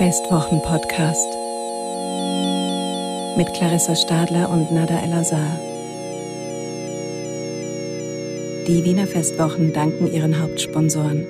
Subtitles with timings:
[0.00, 1.28] Festwochen-Podcast
[3.36, 5.58] mit Clarissa Stadler und Nada El-Azhar.
[8.66, 11.26] Die Wiener Festwochen danken ihren Hauptsponsoren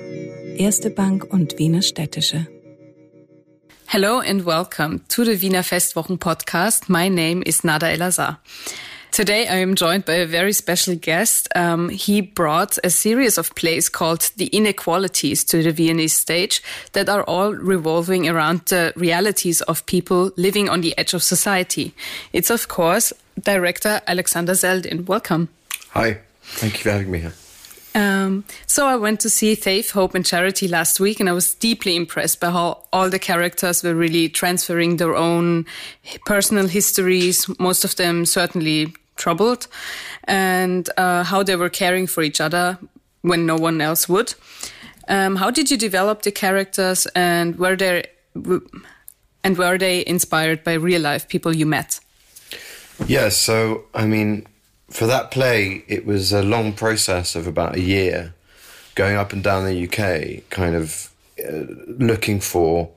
[0.55, 2.47] Erste Bank und Wiener Städtische.
[3.87, 6.87] Hello and welcome to the Wiener Festwochen podcast.
[6.87, 8.39] My name is Nada El-Azhar.
[9.11, 11.49] Today I am joined by a very special guest.
[11.53, 17.09] Um, he brought a series of plays called The Inequalities to the Viennese stage that
[17.09, 21.93] are all revolving around the realities of people living on the edge of society.
[22.31, 25.05] It's of course director Alexander Zeldin.
[25.05, 25.49] Welcome.
[25.89, 27.33] Hi, thank you for having me here.
[27.93, 31.53] Um, so I went to see Faith, Hope and Charity last week and I was
[31.53, 35.65] deeply impressed by how all the characters were really transferring their own
[36.25, 39.67] personal histories, most of them certainly troubled,
[40.25, 42.77] and uh, how they were caring for each other
[43.21, 44.33] when no one else would.
[45.07, 48.05] Um, how did you develop the characters, and were they
[49.43, 51.99] and were they inspired by real life people you met?
[53.07, 54.47] Yeah, so I mean,
[54.89, 58.33] for that play, it was a long process of about a year,
[58.95, 62.89] going up and down the UK, kind of uh, looking for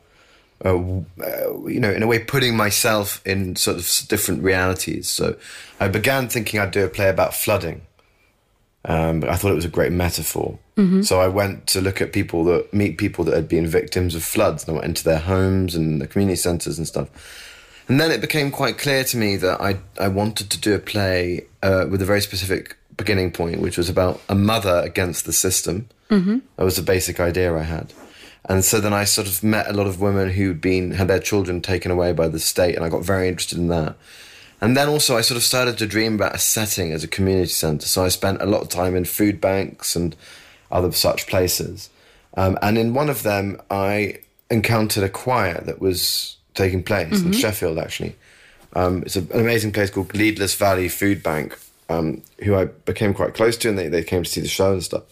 [0.64, 5.08] uh, uh, you know, in a way, putting myself in sort of different realities.
[5.08, 5.36] So
[5.80, 7.83] I began thinking I'd do a play about flooding.
[8.86, 10.58] Um, but I thought it was a great metaphor.
[10.77, 11.02] Mm-hmm.
[11.02, 14.22] So I went to look at people that meet people that had been victims of
[14.22, 17.08] floods, and I went into their homes and the community centres and stuff.
[17.88, 20.78] And then it became quite clear to me that I I wanted to do a
[20.78, 25.32] play uh, with a very specific beginning point, which was about a mother against the
[25.32, 25.88] system.
[26.10, 26.38] Mm-hmm.
[26.56, 27.92] That was the basic idea I had.
[28.47, 31.19] And so then I sort of met a lot of women who'd been had their
[31.19, 33.97] children taken away by the state, and I got very interested in that.
[34.61, 37.50] And then also I sort of started to dream about a setting as a community
[37.50, 37.87] centre.
[37.87, 40.17] So I spent a lot of time in food banks and
[40.70, 41.91] other such places.
[42.37, 47.28] Um, and in one of them, I encountered a choir that was taking place mm-hmm.
[47.28, 48.16] in Sheffield, actually.
[48.75, 53.34] Um, it's an amazing place called Gleadless Valley Food Bank, um, who I became quite
[53.34, 55.03] close to, and they, they came to see the show and stuff.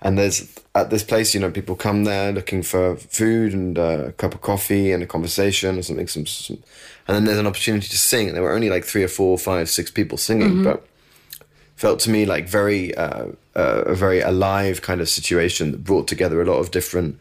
[0.00, 4.04] And there's at this place, you know, people come there looking for food and uh,
[4.06, 6.06] a cup of coffee and a conversation or something.
[6.06, 6.58] Some, some,
[7.08, 8.28] and then there's an opportunity to sing.
[8.28, 10.64] And there were only like three or four, five, six people singing, mm-hmm.
[10.64, 10.86] but
[11.74, 13.26] felt to me like very uh,
[13.56, 17.18] uh, a very alive kind of situation that brought together a lot of different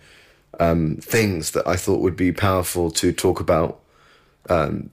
[0.59, 3.79] um, things that I thought would be powerful to talk about.
[4.49, 4.91] Um,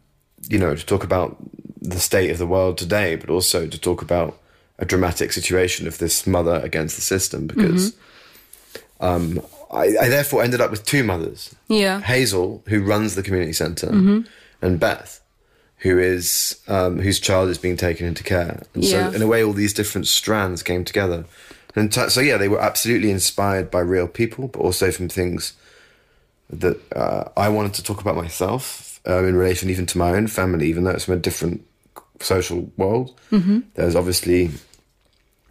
[0.48, 1.36] you know, to talk about
[1.80, 4.38] the state of the world today, but also to talk about
[4.78, 9.04] a dramatic situation of this mother against the system because mm-hmm.
[9.04, 11.54] um, I, I, therefore ended up with two mothers.
[11.68, 12.00] Yeah.
[12.00, 14.20] Hazel, who runs the community center mm-hmm.
[14.60, 15.20] and Beth,
[15.78, 18.62] who is um, whose child is being taken into care.
[18.74, 19.10] And yeah.
[19.10, 21.24] so, in a way, all these different strands came together.
[21.76, 25.54] And t- so, yeah, they were absolutely inspired by real people, but also from things
[26.48, 30.26] that uh, I wanted to talk about myself uh, in relation even to my own
[30.26, 31.66] family, even though it's from a different
[32.20, 33.18] social world.
[33.30, 33.60] Mm-hmm.
[33.74, 34.50] There's obviously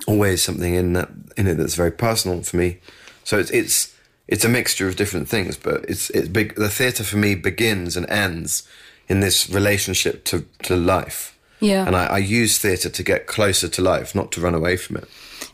[0.07, 2.79] always something in that in it that's very personal for me.
[3.23, 3.95] So it's it's
[4.27, 6.55] it's a mixture of different things, but it's it's big.
[6.55, 8.67] The theatre for me begins and ends
[9.07, 11.37] in this relationship to to life.
[11.59, 14.77] Yeah, and I, I use theatre to get closer to life, not to run away
[14.77, 15.05] from it.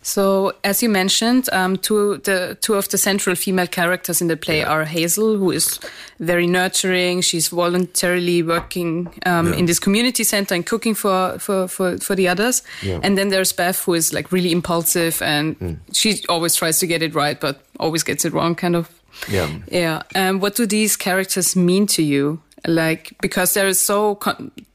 [0.10, 4.36] So, as you mentioned, um, two the two of the central female characters in the
[4.36, 4.72] play yeah.
[4.72, 5.80] are Hazel, who is
[6.20, 7.22] very nurturing.
[7.22, 9.60] She's voluntarily working um, yeah.
[9.60, 12.64] in this community center and cooking for for for, for the others.
[12.82, 13.00] Yeah.
[13.04, 15.78] And then there's Beth, who is like really impulsive and mm.
[15.94, 18.90] she always tries to get it right, but always gets it wrong, kind of.
[19.28, 19.48] Yeah.
[19.72, 20.02] Yeah.
[20.16, 22.42] Um, what do these characters mean to you?
[22.66, 24.18] Like because they're so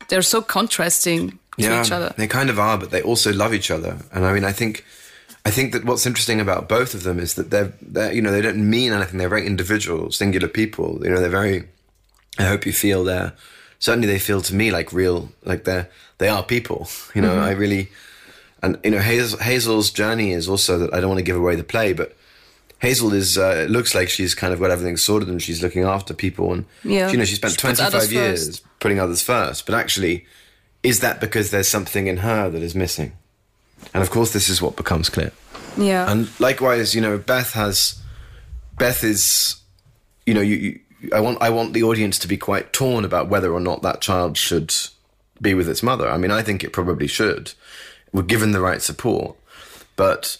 [0.08, 2.14] they're so contrasting to each other.
[2.16, 3.98] They kind of are, but they also love each other.
[4.12, 4.84] And I mean, I think
[5.44, 8.32] I think that what's interesting about both of them is that they're, they're, you know,
[8.32, 9.18] they don't mean anything.
[9.18, 11.00] They're very individual, singular people.
[11.02, 11.68] You know, they're very.
[12.38, 13.34] I hope you feel they're.
[13.78, 16.88] Certainly, they feel to me like real, like they're they are people.
[17.14, 17.44] You know, mm-hmm.
[17.44, 17.90] I really,
[18.60, 21.54] and you know, Hazel, Hazel's journey is also that I don't want to give away
[21.54, 22.16] the play, but
[22.80, 23.38] Hazel is.
[23.38, 26.52] Uh, it looks like she's kind of got everything sorted and she's looking after people
[26.52, 27.10] and yeah.
[27.10, 28.80] you know she spent twenty five years first.
[28.80, 29.64] putting others first.
[29.66, 30.26] But actually,
[30.82, 33.12] is that because there's something in her that is missing?
[33.92, 35.32] And of course, this is what becomes clear.
[35.76, 36.10] Yeah.
[36.10, 38.00] And likewise, you know, Beth has,
[38.78, 39.56] Beth is,
[40.26, 40.80] you know, you, you,
[41.12, 44.00] I want, I want the audience to be quite torn about whether or not that
[44.00, 44.74] child should
[45.40, 46.08] be with its mother.
[46.08, 47.52] I mean, I think it probably should,
[48.12, 49.36] we're given the right support.
[49.96, 50.38] But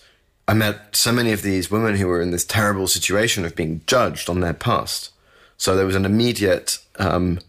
[0.49, 3.83] I met so many of these women who were in this terrible situation of being
[3.87, 5.11] judged on their past.
[5.57, 7.41] So there was an immediate, um,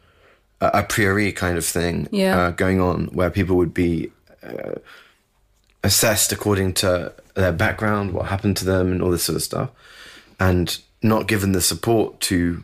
[0.62, 2.38] a priori kind of thing yeah.
[2.38, 4.12] uh, going on where people would be
[4.44, 4.76] uh,
[5.86, 9.70] assessed according to their background, what happened to them, and all this sort of stuff,
[10.40, 12.64] and not given the support to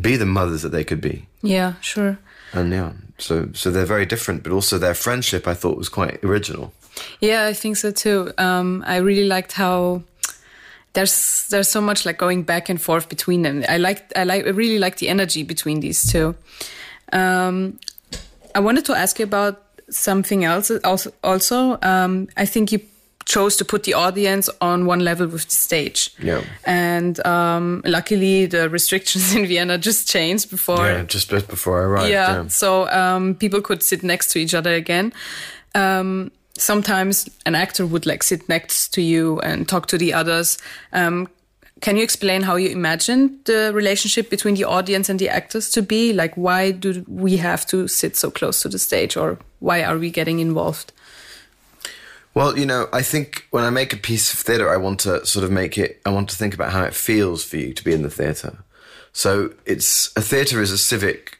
[0.00, 1.26] be the mothers that they could be.
[1.42, 2.18] Yeah, sure.
[2.52, 6.22] And yeah, so so they're very different, but also their friendship I thought was quite
[6.24, 6.72] original.
[7.20, 8.32] Yeah, I think so too.
[8.38, 10.02] Um, I really liked how
[10.94, 13.64] there's there's so much like going back and forth between them.
[13.68, 16.34] I like I like I really like the energy between these two.
[17.12, 17.78] Um,
[18.54, 20.70] I wanted to ask you about something else.
[20.84, 22.80] Also, also um, I think you
[23.28, 26.10] chose to put the audience on one level with the stage.
[26.18, 26.42] Yeah.
[26.64, 30.86] And um, luckily, the restrictions in Vienna just changed before.
[30.86, 32.10] Yeah, just before I arrived.
[32.10, 32.42] Yeah.
[32.42, 32.48] Yeah.
[32.48, 35.12] So um, people could sit next to each other again.
[35.74, 40.58] Um, sometimes an actor would like sit next to you and talk to the others.
[40.92, 41.28] Um,
[41.80, 45.82] can you explain how you imagined the relationship between the audience and the actors to
[45.82, 46.12] be?
[46.12, 49.98] Like, why do we have to sit so close to the stage, or why are
[49.98, 50.92] we getting involved?
[52.34, 55.24] Well, you know, I think when I make a piece of theatre, I want to
[55.26, 57.84] sort of make it, I want to think about how it feels for you to
[57.84, 58.58] be in the theatre.
[59.12, 61.38] So it's, a theatre is a civic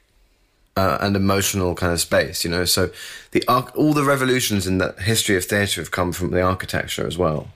[0.76, 2.64] uh, and emotional kind of space, you know.
[2.64, 2.90] So
[3.32, 7.18] the all the revolutions in the history of theatre have come from the architecture as
[7.18, 7.48] well.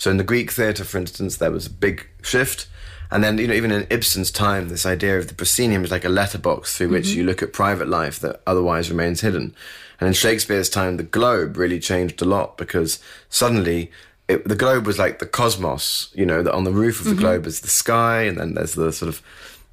[0.00, 2.66] So in the Greek theatre, for instance, there was a big shift.
[3.10, 6.06] And then, you know, even in Ibsen's time, this idea of the proscenium is like
[6.06, 7.28] a letterbox through which you mm-hmm.
[7.28, 9.54] look at private life that otherwise remains hidden.
[10.00, 12.98] And in Shakespeare's time, the globe really changed a lot because
[13.28, 13.90] suddenly
[14.26, 17.10] it, the globe was like the cosmos, you know, that on the roof of the
[17.10, 17.20] mm-hmm.
[17.20, 19.20] globe is the sky, and then there's the sort of,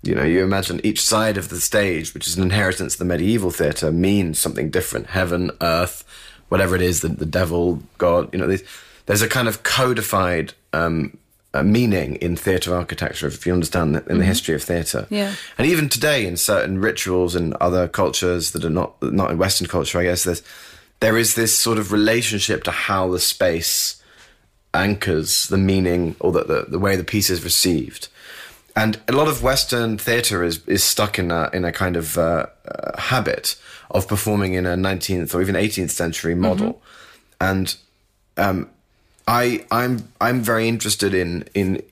[0.03, 3.05] you know, you imagine each side of the stage, which is an inheritance of the
[3.05, 6.03] medieval theatre, means something different heaven, earth,
[6.49, 8.63] whatever it is, the, the devil, God, you know, there's,
[9.07, 11.17] there's a kind of codified um,
[11.53, 15.07] uh, meaning in theatre architecture, if you understand that in the history of theatre.
[15.09, 15.33] Yeah.
[15.57, 19.67] And even today, in certain rituals and other cultures that are not not in Western
[19.67, 20.43] culture, I guess there's
[20.99, 24.01] there is this sort of relationship to how the space
[24.73, 28.09] anchors the meaning or the, the, the way the piece is received.
[28.75, 32.17] And a lot of Western theatre is is stuck in a in a kind of
[32.17, 33.55] uh, uh, habit
[33.89, 36.81] of performing in a 19th or even 18th century model,
[37.39, 37.75] and
[38.35, 38.69] um,
[39.27, 41.83] I I'm I'm very interested in in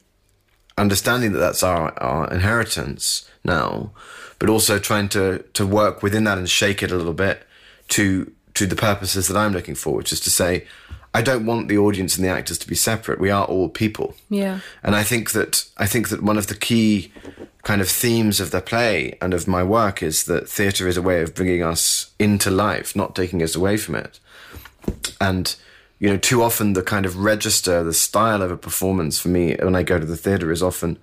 [0.77, 3.91] understanding that that's our, our inheritance now,
[4.39, 7.45] but also trying to to work within that and shake it a little bit
[7.89, 10.65] to to the purposes that I'm looking for, which is to say,
[11.13, 13.19] I don't want the audience and the actors to be separate.
[13.19, 14.15] We are all people.
[14.29, 14.61] Yeah.
[14.81, 17.11] And I think that I think that one of the key
[17.63, 21.01] kind of themes of the play and of my work is that theatre is a
[21.01, 24.19] way of bringing us into life, not taking us away from it.
[25.19, 25.55] And
[25.99, 29.55] you know, too often the kind of register, the style of a performance for me
[29.61, 30.97] when I go to the theatre is often,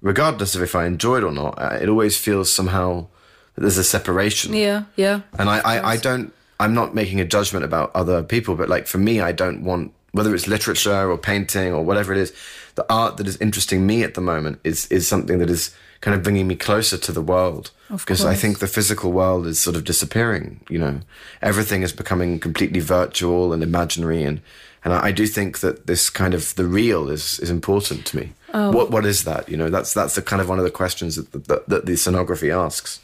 [0.00, 3.06] regardless of if I enjoy it or not, uh, it always feels somehow
[3.54, 4.54] that there's a separation.
[4.54, 4.84] Yeah.
[4.96, 5.20] Yeah.
[5.38, 8.86] And I, I, I don't, I'm not making a judgment about other people, but like
[8.86, 12.32] for me, I don't want, whether it's literature or painting or whatever it is,
[12.74, 16.14] the art that is interesting me at the moment is, is something that is kind
[16.14, 17.70] of bringing me closer to the world.
[17.90, 21.00] Because I think the physical world is sort of disappearing, you know,
[21.42, 24.22] everything is becoming completely virtual and imaginary.
[24.22, 24.40] And,
[24.84, 28.16] and I, I do think that this kind of the real is, is important to
[28.16, 28.32] me.
[28.52, 29.48] What, what is that?
[29.48, 31.92] You know, that's, that's the kind of one of the questions that, that, that the
[31.92, 33.00] scenography asks.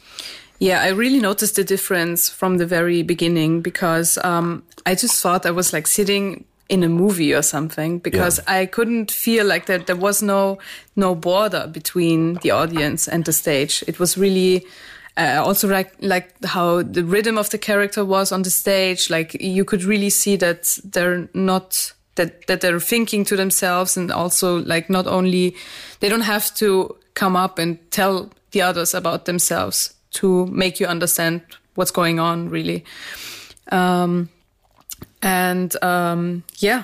[0.59, 5.45] Yeah, I really noticed the difference from the very beginning because um, I just thought
[5.45, 9.87] I was like sitting in a movie or something because I couldn't feel like that
[9.87, 10.57] there was no
[10.95, 13.83] no border between the audience and the stage.
[13.87, 14.65] It was really
[15.15, 19.09] uh, also like like how the rhythm of the character was on the stage.
[19.09, 24.11] Like you could really see that they're not that that they're thinking to themselves and
[24.11, 25.55] also like not only
[25.99, 30.85] they don't have to come up and tell the others about themselves to make you
[30.87, 31.41] understand
[31.75, 32.83] what's going on really
[33.71, 34.29] um,
[35.21, 36.83] and um, yeah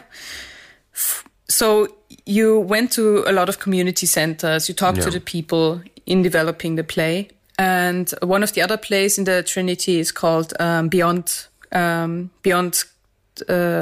[0.93, 1.87] F- so
[2.25, 6.75] you went to a lot of community centers you talked to the people in developing
[6.75, 7.27] the play
[7.59, 12.83] and one of the other plays in the trinity is called um, beyond um, beyond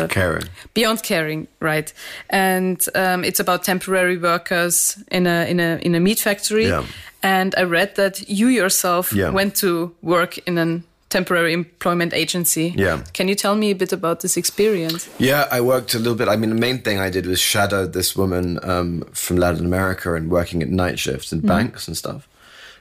[0.09, 0.43] Karen.
[0.73, 1.93] Beyond Caring, right?
[2.29, 6.67] And um, it's about temporary workers in a in a in a meat factory.
[6.67, 6.85] Yeah.
[7.21, 9.29] And I read that you yourself Yeah.
[9.33, 10.81] went to work in a
[11.11, 12.73] temporary employment agency.
[12.75, 13.03] Yeah.
[13.13, 15.07] Can you tell me a bit about this experience?
[15.19, 16.27] Yeah, I worked a little bit.
[16.27, 20.15] I mean, the main thing I did was shadow this woman um, from Latin America
[20.15, 22.27] and working at night shifts in banks and stuff.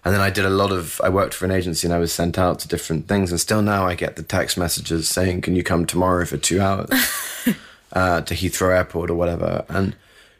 [0.04, 2.12] And then I did a lot of, I worked for an agency and I was
[2.12, 3.30] sent out to different things.
[3.30, 6.60] And still now I get the text messages saying, can you come tomorrow for two
[6.60, 6.88] hours
[7.92, 9.64] uh, to Heathrow Airport or whatever?
[9.68, 9.94] And,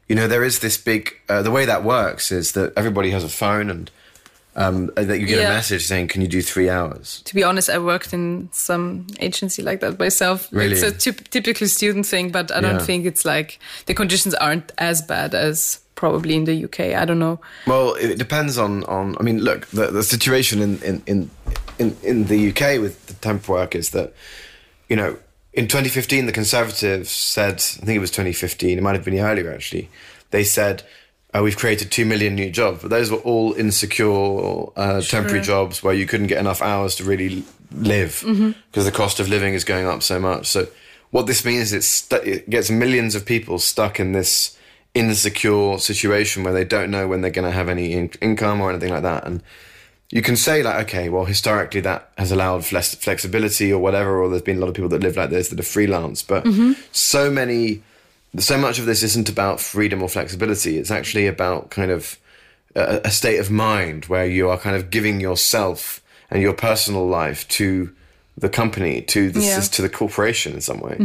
[0.09, 3.23] you know, there is this big, uh, the way that works is that everybody has
[3.23, 3.90] a phone and
[4.57, 5.50] um, that you get Yeah.
[5.50, 7.23] a message saying, can you do three hours?
[7.25, 10.49] To be honest, I worked in some agency like that myself.
[10.50, 10.73] Really?
[10.76, 12.85] It's a typical student thing, but I don't Yeah.
[12.85, 16.95] think it's like the conditions aren't as bad as probably in the UK.
[16.95, 17.38] I don't know.
[17.66, 19.16] Well, it depends on on.
[19.21, 21.30] I mean, look, the the situation in in in
[21.78, 24.12] in, in the UK with the temp work is that
[24.88, 25.16] you know
[25.52, 28.78] in 2015 the Conservatives said I think it was 2015.
[28.78, 29.88] It might have been earlier actually.
[30.30, 30.83] They said.
[31.32, 35.82] Uh, we've created two million new jobs, but those were all insecure uh, temporary jobs
[35.82, 38.22] where you couldn't get enough hours to really live
[38.70, 40.46] because the cost of living is going up so much.
[40.46, 40.66] So,
[41.10, 44.56] what this means is stu- it gets millions of people stuck in this
[44.94, 48.70] insecure situation where they don't know when they're going to have any in- income or
[48.70, 49.25] anything like that.
[49.26, 49.42] And
[50.10, 54.28] you can say like, okay, well, historically that has allowed flex- flexibility or whatever, or
[54.28, 56.22] there's been a lot of people that live like this that are freelance.
[56.25, 56.44] But
[56.92, 57.82] so many,
[58.38, 60.78] so much of this isn't about freedom or flexibility.
[60.78, 62.18] It's actually about kind of
[62.76, 67.06] a, a state of mind where you are kind of giving yourself and your personal
[67.08, 67.92] life to
[68.38, 69.60] the company, to the Yeah.
[69.60, 70.96] to the corporation in some way.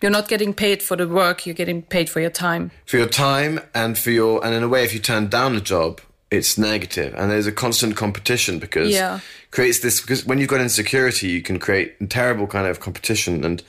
[0.00, 2.70] You're not getting paid for the work, you're getting paid for your time.
[2.86, 5.60] for your time and for your and in a way if you turn down a
[5.60, 9.20] job it's negative and there's a constant competition because Yeah.
[9.50, 13.44] creates this because when you've got insecurity you can create a terrible kind of competition
[13.44, 13.62] and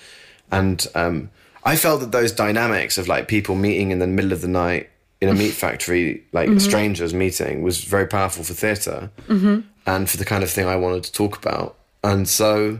[0.51, 1.29] and um
[1.63, 4.89] i felt that those dynamics of like people meeting in the middle of the night
[5.21, 6.59] in a meat factory like mm-hmm.
[6.59, 9.59] strangers meeting was very powerful for theater mm-hmm.
[9.85, 12.79] and for the kind of thing i wanted to talk about and so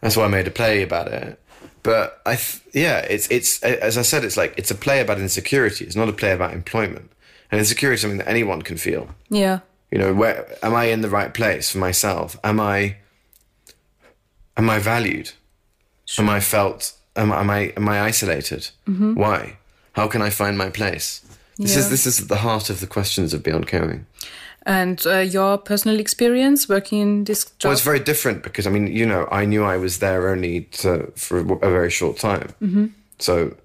[0.00, 1.40] that's why I made a play about it.
[1.82, 5.18] But I, th- yeah, it's it's as I said, it's like it's a play about
[5.18, 5.84] insecurity.
[5.84, 7.10] It's not a play about employment.
[7.50, 9.08] And insecurity is something that anyone can feel.
[9.30, 9.60] Yeah.
[9.90, 12.38] You know, where am I in the right place for myself?
[12.44, 12.96] Am I
[14.56, 15.32] am I valued?
[16.18, 16.92] Am I felt?
[17.18, 18.70] Am, am I am I isolated?
[18.86, 19.58] Why?
[19.92, 21.20] How can I find my place?
[21.58, 24.06] This is this is at the heart of the questions of Beyond Caring.
[24.62, 27.68] And uh, your personal experience working in this job?
[27.68, 30.62] Well, it's very different because I mean, you know, I knew I was there only
[30.82, 32.50] to, for a very short time.
[32.62, 32.86] Mm-hmm.
[33.18, 33.56] So,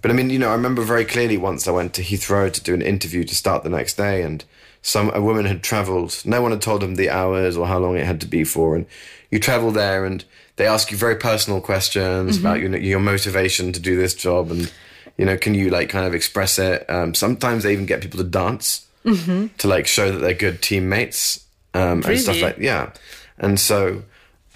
[0.00, 2.62] but I mean, you know, I remember very clearly once I went to Heathrow to
[2.62, 4.44] do an interview to start the next day, and
[4.82, 6.20] some a woman had travelled.
[6.24, 8.74] No one had told them the hours or how long it had to be for,
[8.76, 8.86] and
[9.30, 10.24] you travel there, and
[10.56, 14.72] they ask you very personal questions about your your motivation to do this job, and
[15.16, 16.88] you know, can you like kind of express it?
[16.90, 18.86] Um, sometimes they even get people to dance
[19.58, 22.90] to like show that they're good teammates um, and stuff like yeah.
[23.38, 24.02] And so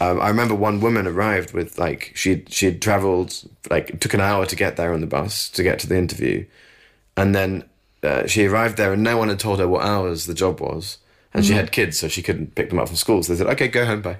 [0.00, 3.34] um, I remember one woman arrived with like she she had travelled
[3.70, 5.96] like it took an hour to get there on the bus to get to the
[5.96, 6.44] interview,
[7.16, 7.64] and then
[8.02, 10.98] uh, she arrived there and no one had told her what hours the job was,
[11.34, 13.22] and she had kids so she couldn't pick them up from school.
[13.22, 14.18] So they said, "Okay, go home, bye."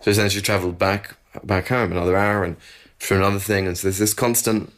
[0.00, 2.56] So then she travelled back back home another hour and
[2.98, 4.72] for another thing, and so there's this constant.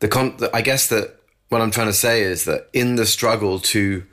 [0.00, 1.16] The con, I guess that
[1.48, 4.04] what I'm trying to say is that in the struggle to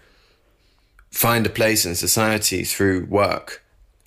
[1.12, 3.64] find a place in society through work,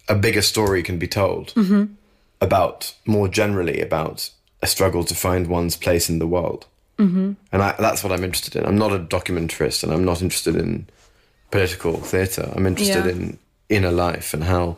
[0.08, 1.52] a bigger story can be told
[2.40, 4.30] about more generally about
[4.62, 6.66] a struggle to find one's place in the world.
[6.98, 7.32] Mm-hmm.
[7.52, 8.66] And I, that's what I'm interested in.
[8.66, 10.86] I'm not a documentarist and I'm not interested in
[11.50, 12.52] political theatre.
[12.54, 13.10] I'm interested Yeah.
[13.12, 13.38] in
[13.68, 14.76] inner life and how,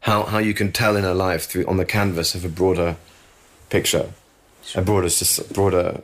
[0.00, 2.96] how, how you can tell inner life through on the canvas of a broader
[3.68, 4.10] picture,
[4.74, 6.00] a broader, soc- broader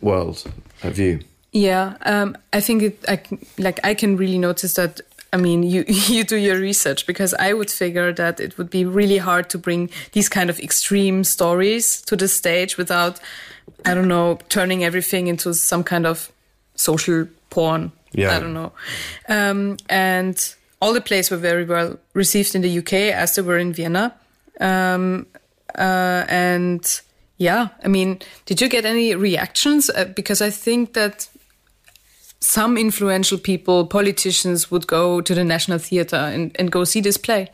[0.00, 0.44] world
[0.82, 1.20] a view.
[1.52, 3.04] Yeah, um, I think it.
[3.08, 3.18] I,
[3.56, 5.00] like I can really notice that.
[5.36, 5.84] I mean, you
[6.16, 9.58] you do your research because I would figure that it would be really hard to
[9.58, 13.20] bring these kind of extreme stories to the stage without,
[13.84, 16.32] I don't know, turning everything into some kind of
[16.74, 17.92] social porn.
[18.12, 18.34] Yeah.
[18.34, 18.72] I don't know.
[19.28, 23.58] Um, and all the plays were very well received in the UK as they were
[23.58, 24.14] in Vienna.
[24.58, 25.26] Um,
[25.76, 27.00] uh, and
[27.36, 29.90] yeah, I mean, did you get any reactions?
[29.90, 31.28] Uh, because I think that
[32.46, 37.16] some influential people, politicians, would go to the National Theatre and, and go see this
[37.16, 37.48] play.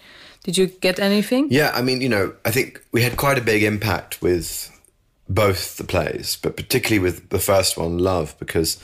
[0.44, 1.48] Did you get anything?
[1.50, 4.70] Yeah, I mean, you know, I think we had quite a big impact with
[5.30, 8.78] both the plays, but particularly with the first one, Love, because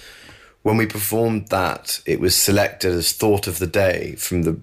[0.62, 4.58] when we performed that, it was selected as Thought of the Day from the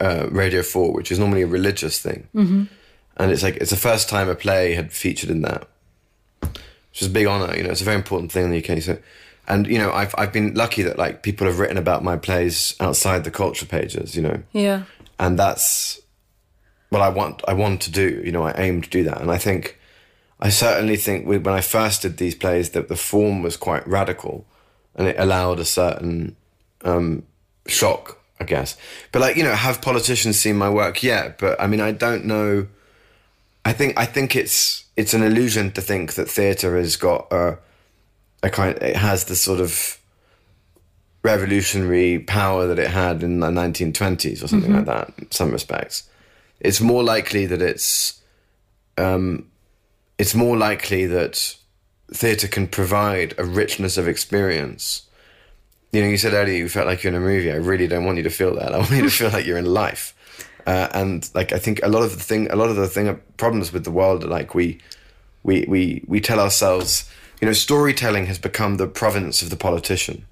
[0.00, 2.26] uh, Radio 4, which is normally a religious thing.
[2.34, 2.64] Mm-hmm.
[3.16, 5.68] And it's like, it's the first time a play had featured in that,
[6.40, 7.56] which is a big honor.
[7.56, 8.82] You know, it's a very important thing in the UK.
[8.82, 8.98] So,
[9.50, 12.74] and, you know, I've, I've been lucky that, like, people have written about my plays
[12.80, 14.84] outside the culture pages, you know Yeah.
[15.18, 16.00] and that's
[16.90, 17.42] what I want.
[17.46, 18.22] I want to do.
[18.24, 19.78] You know, I aim to do that, and I think,
[20.40, 23.86] I certainly think we, when I first did these plays, that the form was quite
[23.86, 24.46] radical,
[24.94, 26.36] and it allowed a certain
[26.84, 27.22] um,
[27.66, 28.76] shock, I guess.
[29.12, 31.02] But like you know, have politicians seen my work?
[31.02, 31.38] yet?
[31.38, 32.66] but I mean, I don't know.
[33.64, 37.58] I think I think it's it's an illusion to think that theatre has got a
[38.42, 38.76] a kind.
[38.82, 39.98] It has the sort of
[41.22, 46.08] revolutionary power that it had in the 1920s or something like that in some respects
[46.60, 48.22] it's more likely that it's
[48.96, 49.46] um,
[50.16, 51.56] it's more likely that
[52.10, 55.02] theatre can provide a richness of experience
[55.92, 57.50] you know, you said earlier you felt like you're in a movie.
[57.50, 58.72] I really don't want you to feel that.
[58.74, 60.14] I want you to feel like you're in life.
[60.66, 63.20] Uh, and like I think a lot of the thing, a lot of the thing
[63.36, 64.80] problems with the world, are like we,
[65.42, 70.26] we, we, we tell ourselves, you know, storytelling has become the province of the politician.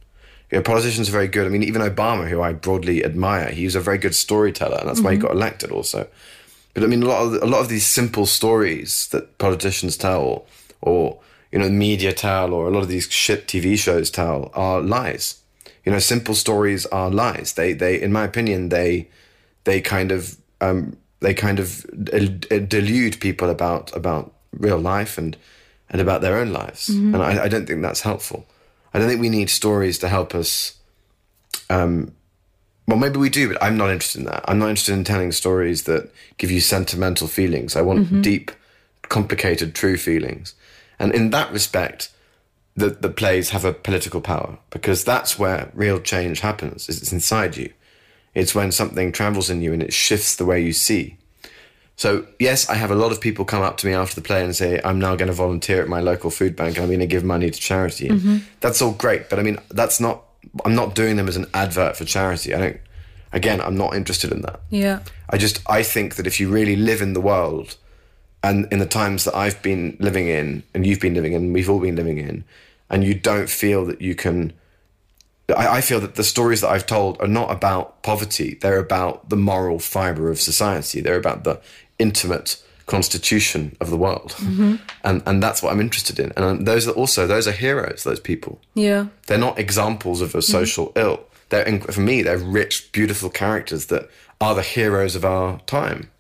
[0.51, 1.47] You know, politicians are very good.
[1.47, 4.99] I mean, even Obama, who I broadly admire, he's a very good storyteller, and that's
[4.99, 5.07] mm-hmm.
[5.07, 6.09] why he got elected also.
[6.75, 10.47] But I mean, a lot of a lot of these simple stories that politicians tell,
[10.81, 11.19] or
[11.53, 15.41] you know, media tell, or a lot of these shit TV shows tell, are lies.
[15.85, 17.55] You know, simple stories are lies.
[17.55, 19.09] They, they, in my opinion, they,
[19.65, 21.87] they kind of, um, they kind of
[22.69, 25.37] delude people about about real life and
[25.91, 26.89] and about their own lives.
[26.89, 27.15] Mm-hmm.
[27.15, 28.47] And I, I, don't think that's helpful.
[28.93, 30.79] I don't think we need stories to help us.
[31.71, 32.13] Um,
[32.87, 34.45] well, maybe we do, but I'm not interested in that.
[34.47, 37.77] I'm not interested in telling stories that give you sentimental feelings.
[37.77, 38.23] I want mm-hmm.
[38.23, 38.51] deep,
[39.03, 40.55] complicated, true feelings.
[40.99, 42.11] And in that respect,
[42.77, 46.89] the, the plays have a political power because that's where real change happens.
[46.89, 47.73] It's inside you.
[48.35, 51.19] It's when something travels in you and it shifts the way you see.
[51.99, 54.45] So, yes, I have a lot of people come up to me after the play
[54.45, 57.01] and say, I'm now going to volunteer at my local food bank and I'm going
[57.01, 58.09] to give money to charity.
[58.09, 58.37] Mm-hmm.
[58.61, 59.29] That's all great.
[59.29, 60.23] But I mean, that's not,
[60.65, 62.55] I'm not doing them as an advert for charity.
[62.55, 62.81] I don't,
[63.33, 64.61] again, I'm not interested in that.
[64.71, 65.01] Yeah.
[65.29, 67.77] I just, I think that if you really live in the world
[68.45, 71.69] and in the times that I've been living in and you've been living in, we've
[71.69, 72.45] all been living in,
[72.89, 74.53] and you don't feel that you can,
[75.49, 78.55] I, I feel that the stories that I've told are not about poverty.
[78.55, 81.01] They're about the moral fiber of society.
[81.01, 81.61] They're about the
[81.99, 84.77] intimate constitution of the world, mm-hmm.
[85.05, 86.33] and and that's what I'm interested in.
[86.37, 88.05] And those are also those are heroes.
[88.05, 88.61] Those people.
[88.75, 90.53] Yeah, they're not examples of a mm-hmm.
[90.53, 90.99] social mm-hmm.
[90.99, 91.21] ill.
[91.51, 96.11] They're for me, they're rich, beautiful characters that are the heroes of our time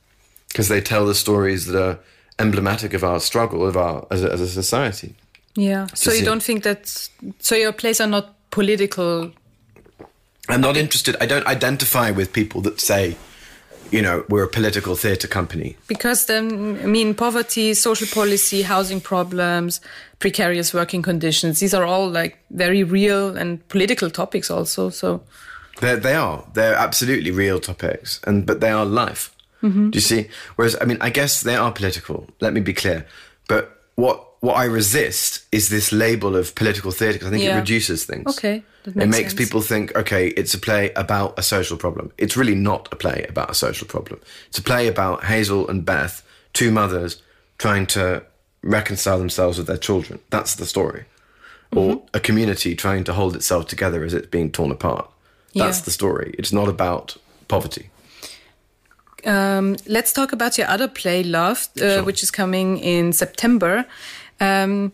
[0.48, 1.98] because they tell the stories that are
[2.38, 5.14] emblematic of our struggle of our as a, as a society.
[5.54, 5.86] Yeah.
[5.94, 7.08] So you don't think that
[7.40, 9.32] so your plays are not political.
[10.48, 11.16] I'm not interested.
[11.20, 13.16] I don't identify with people that say
[13.90, 15.76] you know, we're a political theatre company.
[15.86, 19.80] Because then, I mean, poverty, social policy, housing problems,
[20.18, 24.90] precarious working conditions, these are all like very real and political topics also.
[24.90, 25.22] So
[25.80, 26.44] They're, they are.
[26.54, 29.34] They're absolutely real topics, and but they are life.
[29.62, 29.90] Mm-hmm.
[29.90, 30.28] Do you see?
[30.56, 32.26] Whereas, I mean, I guess they are political.
[32.40, 33.06] Let me be clear.
[33.48, 37.56] But what what I resist is this label of political theatre because I think yeah.
[37.56, 38.26] it reduces things.
[38.38, 38.62] Okay.
[38.86, 39.34] Makes it makes sense.
[39.34, 42.12] people think, okay, it's a play about a social problem.
[42.16, 44.20] It's really not a play about a social problem.
[44.48, 46.22] It's a play about Hazel and Beth,
[46.52, 47.20] two mothers
[47.58, 48.22] trying to
[48.62, 50.20] reconcile themselves with their children.
[50.30, 51.04] That's the story.
[51.72, 51.78] Mm-hmm.
[51.78, 55.10] Or a community trying to hold itself together as it's being torn apart.
[55.54, 55.84] That's yeah.
[55.84, 56.34] the story.
[56.38, 57.16] It's not about
[57.48, 57.90] poverty.
[59.24, 62.04] Um, let's talk about your other play, Love, uh, sure.
[62.04, 63.84] which is coming in September.
[64.40, 64.92] Um,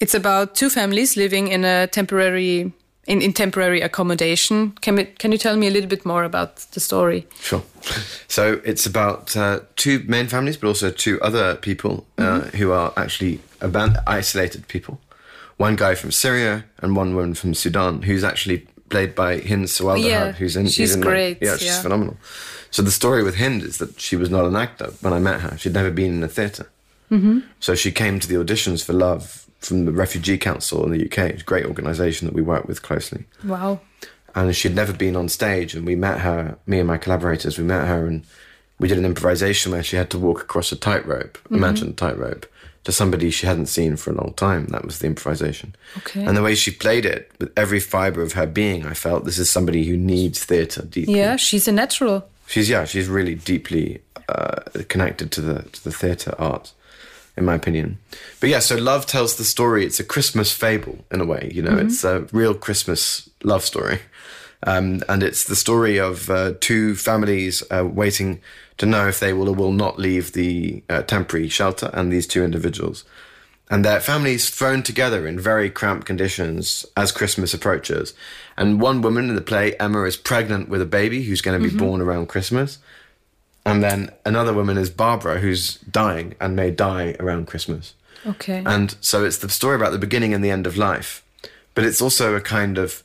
[0.00, 2.72] it's about two families living in a temporary
[3.06, 4.72] in, in temporary accommodation.
[4.80, 7.26] Can we, can you tell me a little bit more about the story?
[7.40, 7.62] Sure.
[8.28, 12.56] So it's about uh, two main families, but also two other people uh, mm-hmm.
[12.56, 13.40] who are actually
[14.06, 15.00] isolated people.
[15.56, 20.04] One guy from Syria and one woman from Sudan, who's actually played by Hind Swareldahab,
[20.04, 20.66] yeah, who's in.
[20.66, 21.38] She's in great.
[21.40, 21.82] yeah, she's yeah.
[21.82, 22.16] phenomenal.
[22.70, 25.40] So the story with Hind is that she was not an actor when I met
[25.40, 25.56] her.
[25.56, 26.68] She'd never been in a theater
[27.10, 27.40] mm-hmm.
[27.60, 31.30] So she came to the auditions for Love from the Refugee Council in the UK.
[31.30, 33.24] It's a great organisation that we work with closely.
[33.44, 33.80] Wow.
[34.34, 37.64] And she'd never been on stage, and we met her, me and my collaborators, we
[37.64, 38.24] met her, and
[38.78, 41.54] we did an improvisation where she had to walk across a tightrope, mm-hmm.
[41.54, 42.46] imagine a tightrope,
[42.82, 44.66] to somebody she hadn't seen for a long time.
[44.66, 45.74] That was the improvisation.
[45.98, 46.24] Okay.
[46.24, 49.38] And the way she played it, with every fibre of her being, I felt this
[49.38, 51.16] is somebody who needs theatre deeply.
[51.16, 52.28] Yeah, she's a natural.
[52.46, 56.72] She's yeah, she's really deeply uh, connected to the to the theatre art
[57.36, 57.98] in my opinion.
[58.40, 59.84] But yeah, so love tells the story.
[59.84, 61.86] It's a Christmas fable in a way, you know, mm-hmm.
[61.86, 64.00] it's a real Christmas love story.
[64.66, 68.40] Um, and it's the story of uh, two families uh, waiting
[68.78, 72.26] to know if they will or will not leave the uh, temporary shelter and these
[72.26, 73.04] two individuals.
[73.70, 78.14] And their families thrown together in very cramped conditions as Christmas approaches.
[78.56, 81.62] And one woman in the play, Emma, is pregnant with a baby who's going to
[81.62, 81.84] be mm-hmm.
[81.84, 82.78] born around Christmas.
[83.64, 87.94] And then another woman is Barbara, who's dying and may die around Christmas.
[88.26, 88.62] Okay.
[88.64, 91.24] And so it's the story about the beginning and the end of life,
[91.74, 93.02] but it's also a kind of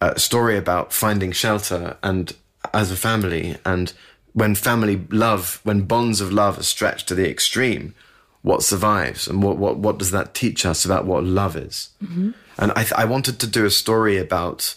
[0.00, 2.34] uh, story about finding shelter and
[2.72, 3.56] as a family.
[3.64, 3.92] And
[4.32, 7.94] when family love, when bonds of love are stretched to the extreme,
[8.42, 11.90] what survives and what, what, what does that teach us about what love is?
[12.02, 12.30] Mm-hmm.
[12.58, 14.74] And I, th- I wanted to do a story about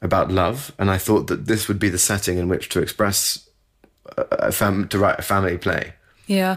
[0.00, 3.47] about love, and I thought that this would be the setting in which to express
[4.16, 5.92] a fam- to write a family play.
[6.26, 6.56] Yeah.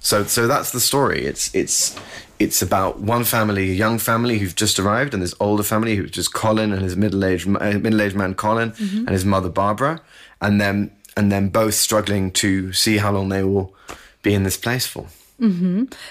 [0.00, 1.26] So so that's the story.
[1.26, 1.96] It's it's
[2.38, 6.10] it's about one family, a young family who've just arrived, and this older family who's
[6.10, 10.00] just Colin and his middle-aged uh, middle-aged man Colin and his mother Barbara,
[10.40, 13.74] and then and then both struggling to see how long they will
[14.22, 15.06] be in this place for.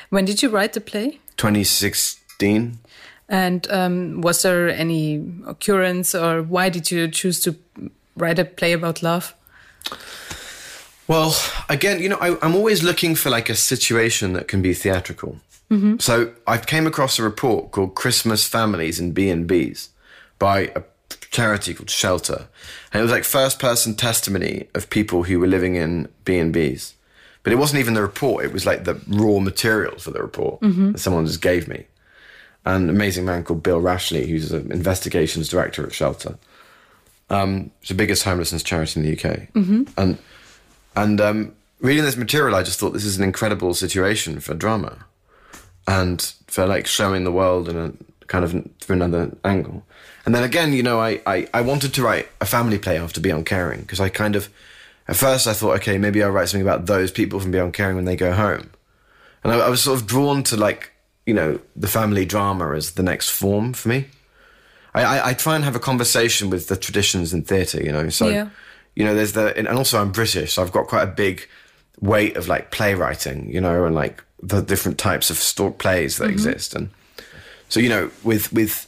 [0.09, 1.19] When did you write the play?
[1.37, 2.79] 2016.
[3.27, 7.55] And um, was there any occurrence, or why did you choose to
[8.15, 9.35] write a play about love?
[11.09, 11.35] Well,
[11.69, 15.37] again, you know, I, I'm always looking for like a situation that can be theatrical.
[15.71, 15.97] Mm-hmm.
[15.97, 19.89] So I came across a report called Christmas Families in B and B's
[20.37, 20.83] by a
[21.31, 22.47] charity called Shelter,
[22.93, 26.93] and it was like first-person testimony of people who were living in B and B's.
[27.41, 30.61] But it wasn't even the report; it was like the raw material for the report
[30.61, 30.91] mm-hmm.
[30.91, 31.85] that someone just gave me.
[32.65, 36.37] An amazing man called Bill Rashley, who's an investigations director at Shelter.
[37.31, 39.83] Um, it's the biggest homelessness charity in the UK, mm-hmm.
[39.97, 40.19] and
[41.03, 45.05] and um, reading this material, I just thought this is an incredible situation for drama,
[45.87, 47.93] and for like showing the world in a
[48.27, 49.83] kind of through another angle.
[50.25, 53.21] And then again, you know, I I, I wanted to write a family play after
[53.21, 54.49] Beyond Caring because I kind of
[55.07, 57.95] at first I thought, okay, maybe I'll write something about those people from Beyond Caring
[57.95, 58.69] when they go home,
[59.43, 60.91] and I, I was sort of drawn to like
[61.25, 64.07] you know the family drama as the next form for me.
[64.93, 68.09] I, I, I try and have a conversation with the traditions in theatre, you know.
[68.09, 68.49] So, Yeah.
[68.99, 71.47] You know, there's the, and also I'm British, so I've got quite a big
[72.01, 76.29] weight of like playwriting, you know, and like the different types of story plays that
[76.29, 76.75] exist.
[76.75, 76.89] And
[77.69, 78.87] so, you know, with, with,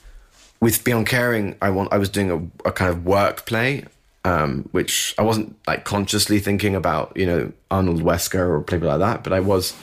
[0.60, 3.86] with Beyond Caring, I want, I was doing a, a kind of work play,
[4.26, 9.00] um, which I wasn't like consciously thinking about, you know, Arnold Wesker or people like
[9.00, 9.74] that, but I was,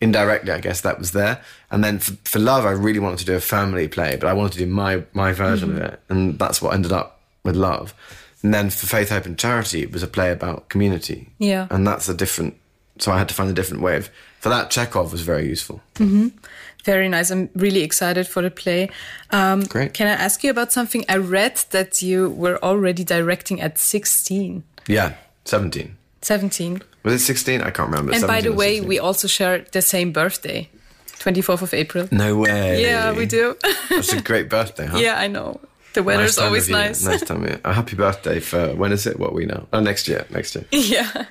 [0.00, 1.42] indirectly, I guess that was there.
[1.70, 4.32] And then for, for Love, I really wanted to do a family play, but I
[4.32, 7.92] wanted to do my my version of it, and that's what ended up with Love.
[8.42, 11.28] And then for Faith, Hope, and Charity, it was a play about community.
[11.38, 11.66] Yeah.
[11.70, 12.54] and that's a different.
[12.98, 14.10] So I had to find a different way of.
[14.40, 15.80] For that, Chekhov was very useful.
[16.84, 17.30] Very nice.
[17.30, 18.88] I'm really excited for the play.
[19.30, 19.92] Um, Great.
[19.94, 21.04] Can I ask you about something?
[21.08, 25.96] I read that you were already directing at 16, Yeah, seventeen.
[26.22, 26.82] 17.
[27.04, 27.60] Was it sixteen?
[27.62, 28.12] I can't remember.
[28.12, 28.88] And by the way, 16.
[28.88, 30.68] we also share the same birthday,
[31.18, 32.08] 24th of April.
[32.10, 32.82] no way.
[32.82, 33.56] Yeah, we do.
[33.90, 34.98] That's a great birthday, huh?
[35.06, 35.60] yeah, I know.
[35.94, 37.04] The Nice weather's time always nice.
[37.04, 37.42] Nice time.
[37.42, 37.60] of year.
[37.64, 39.18] A happy birthday for when is it?
[39.18, 39.66] What we know?
[39.72, 40.26] Oh, next year.
[40.30, 40.64] Next year.
[40.72, 41.24] yeah.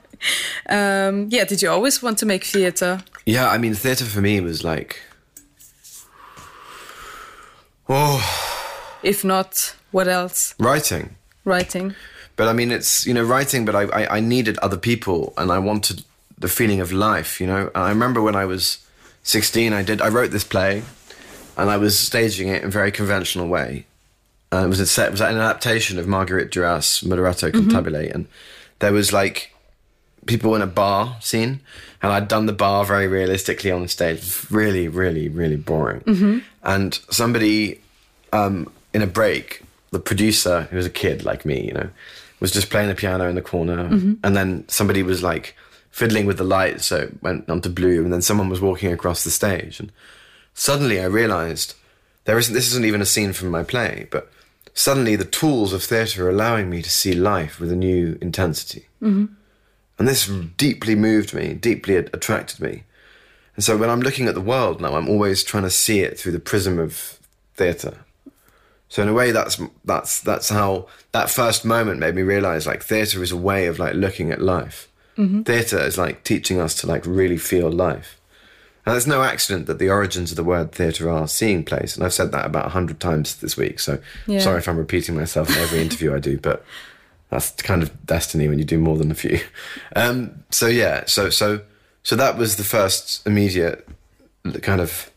[0.67, 3.01] Um, yeah, did you always want to make theatre?
[3.25, 4.99] Yeah, I mean, theatre for me was like,
[7.89, 8.21] oh,
[9.03, 10.55] If not, what else?
[10.59, 11.15] writing.
[11.45, 11.95] Writing.
[12.35, 13.65] But I mean, it's you know writing.
[13.65, 16.03] But I, I I needed other people, and I wanted
[16.37, 17.39] the feeling of life.
[17.41, 18.79] You know, and I remember when I was
[19.23, 20.83] sixteen, I did I wrote this play,
[21.57, 23.86] and I was staging it in a very conventional way.
[24.53, 25.11] Uh, it was a set.
[25.11, 28.27] Was an adaptation of Marguerite Duras' Moderato Cantabile, and
[28.79, 29.53] there was like
[30.25, 31.59] people in a bar scene,
[32.01, 34.45] and I'd done the bar very realistically on the stage.
[34.49, 36.43] Really, really, really boring.
[36.63, 37.81] And somebody
[38.31, 41.89] um, in a break, the producer, who was a kid like me, you know,
[42.39, 43.87] was just playing the piano in the corner,
[44.23, 45.55] and then somebody was like
[45.91, 49.23] fiddling with the lights, so it went onto blue, and then someone was walking across
[49.23, 49.91] the stage, and
[50.53, 51.73] suddenly I realised
[52.27, 52.53] there isn't.
[52.53, 54.29] This isn't even a scene from my play, but
[54.73, 58.85] suddenly the tools of theatre are allowing me to see life with a new intensity.
[59.01, 59.33] Mm-hmm.
[59.97, 62.83] And this deeply moved me, deeply attracted me.
[63.55, 66.19] And so when I'm looking at the world now, I'm always trying to see it
[66.19, 67.17] through the prism of
[67.55, 67.99] theatre.
[68.89, 72.83] So in a way, that's that's that's how that first moment made me realize like
[72.83, 74.89] theatre is a way of like looking at life.
[75.17, 75.43] Mm-hmm.
[75.43, 78.16] Theatre is like teaching us to like really feel life.
[78.87, 81.93] And it's no accident that the origins of the word theatre are seeing place.
[81.93, 83.81] And I've said that about a hundred times this week.
[83.81, 84.39] So Yeah.
[84.39, 86.63] sorry if I'm repeating myself in every interview I do, but
[87.29, 89.41] that's kind of destiny when you do more than a few.
[89.93, 91.59] Um, so yeah, so so
[92.03, 93.85] so that was the first immediate
[94.61, 95.11] kind of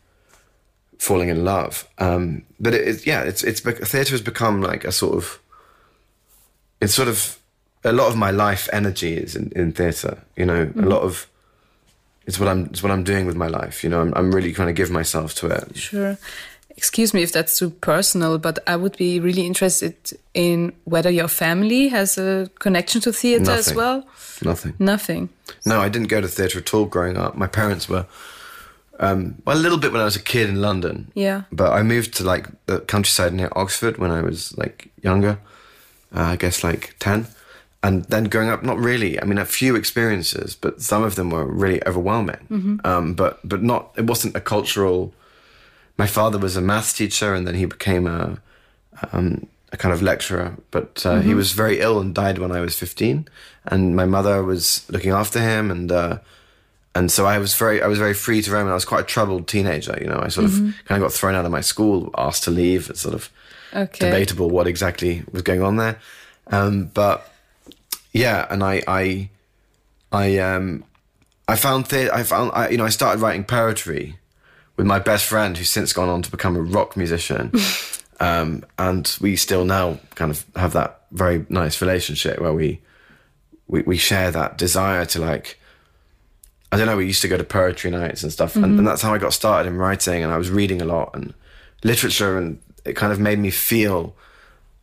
[0.99, 1.89] falling in love.
[1.99, 5.39] Um, but it, it, yeah, it's it's theatre has become like a sort of
[6.81, 7.39] it's sort of
[7.85, 10.19] a lot of my life energy is in, in theatre.
[10.37, 11.29] You know, a lot of
[12.27, 13.83] it's what I'm it's what I'm doing with my life.
[13.85, 15.77] You know, I'm I'm really trying to give myself to it.
[15.77, 16.19] Sure.
[16.77, 19.95] Excuse me if that's too personal, but I would be really interested
[20.33, 24.07] in whether your family has a connection to theatre as well.
[24.43, 24.75] Nothing.
[24.79, 25.29] Nothing.
[25.67, 27.37] No, I didn't go to theatre at all growing up.
[27.37, 28.07] My parents were,
[28.99, 31.11] um, well, a little bit when I was a kid in London.
[31.15, 31.43] Yeah.
[31.53, 35.39] But I moved to like the countryside near Oxford when I was like younger,
[36.15, 37.27] uh, I guess like 10.
[37.83, 39.21] And then growing up, not really.
[39.21, 42.81] I mean, a few experiences, but some of them were really overwhelming.
[42.85, 45.15] Um, but, but not, it wasn't a cultural.
[45.97, 48.39] My father was a maths teacher and then he became a,
[49.13, 52.61] um, a kind of lecturer, but uh, he was very ill and died when I
[52.61, 53.27] was 15.
[53.65, 56.19] And my mother was looking after him, and uh,
[56.95, 59.03] and so I was very I was very free to roam, and I was quite
[59.03, 59.97] a troubled teenager.
[60.01, 62.51] You know, I sort of kind of got thrown out of my school, asked to
[62.51, 62.91] leave.
[62.91, 63.31] It's sort of
[63.73, 64.07] Okay.
[64.11, 65.99] debatable what exactly was going on there.
[66.49, 67.30] Um, but
[68.13, 69.31] yeah, and I, I,
[70.13, 70.85] I, um,
[71.49, 74.17] I found the- I found, I, you know, I started writing poetry
[74.77, 77.53] with my best friend, who's since gone on to become a rock musician.
[78.21, 82.81] um, and we still now kind of have that very nice relationship where we,
[83.67, 85.59] we, we share that desire to like,
[86.73, 88.55] I don't know, we used to go to poetry nights and stuff.
[88.57, 90.23] And, and that's how I got started in writing.
[90.23, 91.35] And I was reading a lot and
[91.83, 94.15] literature, and it kind of made me feel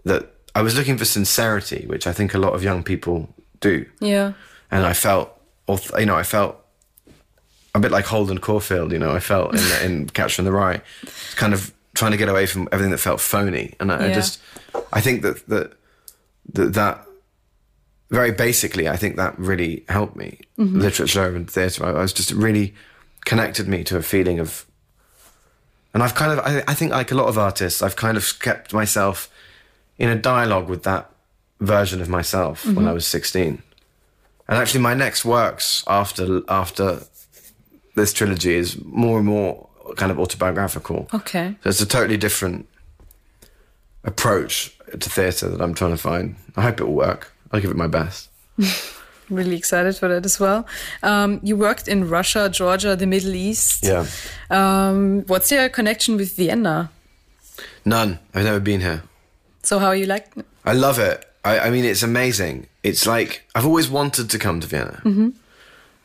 [0.04, 3.86] that I was looking for sincerity, which I think a lot of young people do.
[4.00, 4.34] Yeah.
[4.72, 5.40] And I felt,
[6.00, 6.60] you know, I felt
[7.76, 10.82] a bit like Holden Caulfield, you know, I felt in, in Catcher in the Rye,
[11.36, 13.76] kind of trying to get away from everything that felt phony.
[13.80, 14.42] And I, I just,
[14.92, 15.74] I think that, that,
[16.54, 17.06] that, that
[18.10, 20.40] very basically, I think that really helped me.
[20.58, 20.80] Mm-hmm.
[20.80, 22.74] Literature and theatre, I, I was just really
[23.26, 24.66] connected me to a feeling of,
[25.94, 28.40] and I've kind of, I, I think like a lot of artists, I've kind of
[28.40, 29.30] kept myself
[29.98, 31.10] in a dialogue with that
[31.60, 33.62] version of myself when I was 16.
[34.48, 37.02] And actually, my next works after after
[37.96, 41.08] this trilogy is more and more kind of autobiographical.
[41.14, 41.56] Okay.
[41.64, 42.68] So it's a totally different
[44.04, 46.36] approach to theatre that I'm trying to find.
[46.56, 47.34] I hope it will work.
[47.52, 48.30] I'll give it my best.
[49.30, 50.66] Really excited for that as well.
[51.04, 53.84] Um, you worked in Russia, Georgia, the Middle East.
[53.84, 54.06] Yeah.
[54.50, 56.92] Um, what's your connection with Vienna?
[57.84, 58.20] None.
[58.34, 59.04] I've never been here.
[59.68, 60.28] So how are you like?
[60.64, 61.26] I love it.
[61.44, 62.68] I, I mean, it's amazing.
[62.84, 65.02] It's like I've always wanted to come to Vienna.
[65.04, 65.30] Mm-hmm.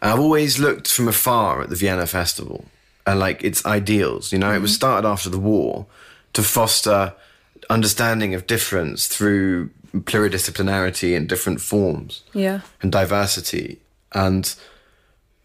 [0.03, 2.64] I've always looked from afar at the Vienna Festival
[3.07, 4.33] and like its ideals.
[4.33, 5.87] You know, it was started after the war
[6.33, 7.14] to foster
[7.70, 12.62] understanding of difference through pluridisciplinarity in different forms Yeah.
[12.83, 13.79] and diversity.
[14.12, 14.53] And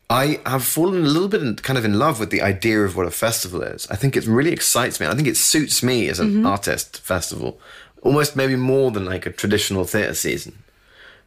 [0.09, 2.95] I have fallen a little bit in, kind of in love with the idea of
[2.95, 3.85] what a festival is.
[3.91, 5.05] I think it really excites me.
[5.05, 7.59] I think it suits me as an artist festival,
[8.01, 10.63] almost maybe more than like a traditional theatre season,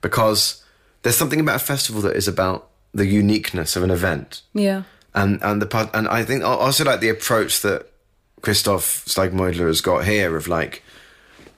[0.01, 0.63] because
[1.03, 4.83] there's something about a festival that is about the uniqueness of an event Yeah.
[5.15, 7.87] and and the part and I think also like the approach that
[8.43, 10.83] Christophe Slagmuylder has got here of like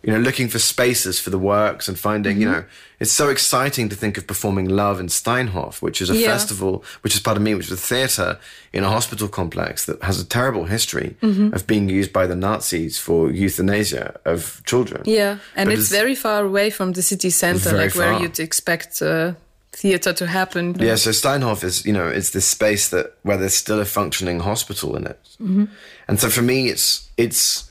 [0.02, 2.60] you know looking for spaces for the works and finding you mm-hmm.
[2.60, 2.64] know
[3.00, 6.28] it's so exciting to think of performing Love in Steinhof which is a Yeah.
[6.32, 8.38] festival which is part of me which is a theatre
[8.72, 11.54] in a hospital complex that has a terrible history mm-hmm.
[11.54, 15.38] of being used by the Nazis for euthanasia of children Yeah.
[15.56, 19.02] And But it's, very far away from the city center, Very like where you'd expect
[19.02, 19.34] uh,
[19.72, 20.76] theater to happen.
[20.78, 24.40] Yeah, so Steinhof is, you know, it's this space that where there's still a functioning
[24.40, 25.64] hospital in it, mm-hmm.
[26.08, 27.70] and so for me, it's it's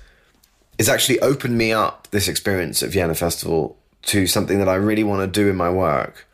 [0.81, 5.03] it's actually opened me up this experience at Vienna Festival to something that I really
[5.03, 6.25] want to do in my work,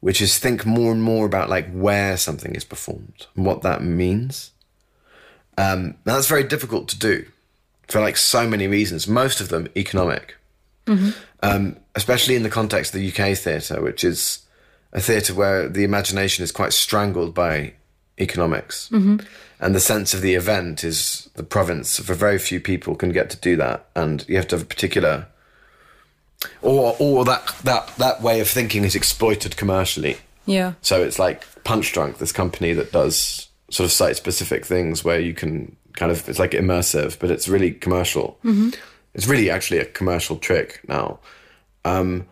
[0.00, 3.82] which is think more and more about like where something is performed and what that
[3.82, 4.52] means.
[5.58, 7.26] Um, and that's very difficult to do
[7.88, 9.06] for like so many reasons.
[9.06, 10.38] Most of them economic,
[11.42, 14.46] um, especially in the context of the UK theatre, which is
[14.94, 17.74] a theatre where the imagination is quite strangled by
[18.20, 18.90] economics.
[19.62, 23.28] And the sense of the event is the province for very few people can get
[23.30, 23.86] to do that.
[23.94, 25.26] And you have to have a particular
[26.62, 30.16] or or that that that way of thinking is exploited commercially.
[30.46, 30.74] Yeah.
[30.80, 35.34] So it's like Punchdrunk, this company that does sort of site specific things where you
[35.34, 38.38] can kind of it's like immersive, but it's really commercial.
[39.14, 41.18] It's really actually a commercial trick now.
[41.84, 42.26] Um,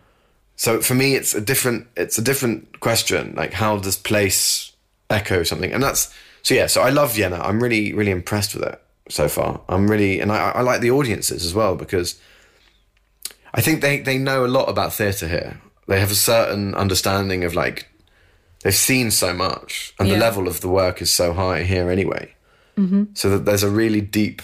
[0.55, 3.33] so for me, it's a different it's a different question.
[3.35, 4.68] Like how does place
[5.09, 5.71] echo something?
[5.71, 6.67] And that's so yeah.
[6.67, 7.39] So I love Vienna.
[7.43, 9.61] I'm really really impressed with it so far.
[9.69, 12.19] I'm really and I, I like the audiences as well because
[13.53, 15.59] I think they they know a lot about theatre here.
[15.87, 17.87] They have a certain understanding of like
[18.63, 20.13] they've seen so much, and Yeah.
[20.15, 22.33] the level of the work is so high here anyway.
[23.15, 24.41] So that there's a really deep.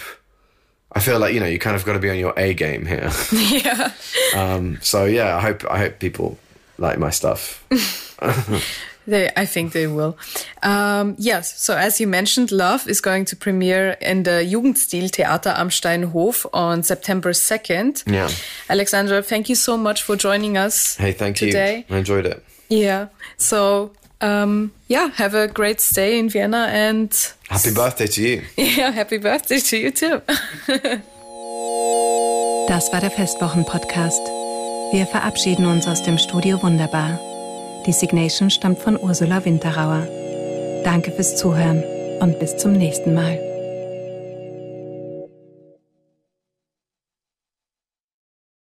[0.91, 2.85] I feel like you know you kind of got to be on your A game
[2.85, 3.09] here.
[3.31, 3.91] yeah.
[4.35, 6.37] um, so yeah, I hope I hope people
[6.77, 7.65] like my stuff.
[9.07, 10.17] They, I think they will.
[10.63, 11.61] Um, yes.
[11.61, 16.45] So as you mentioned, Love is going to premiere in the Jugendstil Theater am Steinhof
[16.53, 18.03] on September 2nd.
[18.11, 18.29] Yeah.
[18.69, 20.95] Alexandra, thank you so much for joining us.
[20.95, 21.85] Hey, thank Today.
[21.87, 21.95] you.
[21.95, 22.43] I enjoyed it.
[22.69, 23.07] Yeah.
[23.37, 23.91] So,
[24.21, 27.11] um, yeah, have a great stay in Vienna and
[27.49, 28.41] Happy birthday to you.
[28.57, 30.21] yeah, happy birthday to you too.
[32.67, 34.21] Das war der Festwochen-Podcast.
[34.91, 37.19] Wir verabschieden uns aus dem Studio Wunderbar.
[37.85, 40.07] Die Signation stammt von Ursula Winterauer.
[40.83, 41.83] Danke fürs Zuhören
[42.19, 43.44] und bis zum nächsten Mal.